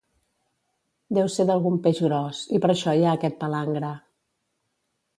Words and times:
Deu 1.17 1.29
ser 1.33 1.45
d'algun 1.51 1.77
peix 1.85 2.01
gros, 2.07 2.41
i 2.59 2.65
per 2.65 2.73
això 2.77 2.97
hi 3.03 3.07
ha 3.09 3.15
aquest 3.21 3.41
palangre. 3.47 3.97